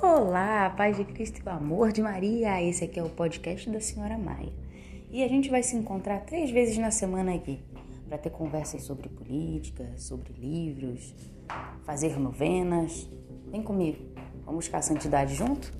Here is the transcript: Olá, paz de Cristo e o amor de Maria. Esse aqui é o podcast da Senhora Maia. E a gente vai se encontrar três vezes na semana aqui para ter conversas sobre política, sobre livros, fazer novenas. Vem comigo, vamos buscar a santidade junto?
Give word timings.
Olá, 0.00 0.70
paz 0.70 0.96
de 0.96 1.04
Cristo 1.04 1.40
e 1.40 1.48
o 1.48 1.50
amor 1.50 1.90
de 1.90 2.00
Maria. 2.00 2.62
Esse 2.62 2.84
aqui 2.84 3.00
é 3.00 3.02
o 3.02 3.08
podcast 3.08 3.68
da 3.68 3.80
Senhora 3.80 4.16
Maia. 4.16 4.52
E 5.10 5.24
a 5.24 5.28
gente 5.28 5.50
vai 5.50 5.60
se 5.60 5.74
encontrar 5.74 6.20
três 6.20 6.52
vezes 6.52 6.78
na 6.78 6.92
semana 6.92 7.34
aqui 7.34 7.58
para 8.08 8.16
ter 8.16 8.30
conversas 8.30 8.82
sobre 8.82 9.08
política, 9.08 9.90
sobre 9.96 10.32
livros, 10.34 11.12
fazer 11.82 12.16
novenas. 12.16 13.10
Vem 13.50 13.60
comigo, 13.60 13.98
vamos 14.44 14.66
buscar 14.66 14.78
a 14.78 14.82
santidade 14.82 15.34
junto? 15.34 15.72